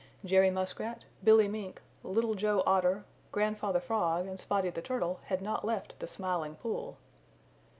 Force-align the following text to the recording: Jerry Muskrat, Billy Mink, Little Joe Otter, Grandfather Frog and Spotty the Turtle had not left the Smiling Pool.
Jerry 0.25 0.49
Muskrat, 0.49 1.05
Billy 1.23 1.47
Mink, 1.47 1.79
Little 2.03 2.33
Joe 2.33 2.63
Otter, 2.65 3.05
Grandfather 3.31 3.79
Frog 3.79 4.25
and 4.25 4.39
Spotty 4.39 4.71
the 4.71 4.81
Turtle 4.81 5.19
had 5.25 5.43
not 5.43 5.63
left 5.63 5.99
the 5.99 6.07
Smiling 6.07 6.55
Pool. 6.55 6.97